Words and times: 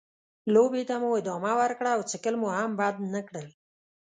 لوبې 0.53 0.83
ته 0.89 0.95
مو 1.01 1.09
ادامه 1.19 1.53
ورکړه 1.61 1.89
او 1.95 2.01
څښل 2.09 2.35
مو 2.41 2.49
هم 2.57 2.71
بند 2.79 2.99
نه 3.13 3.21
کړل. 3.27 3.47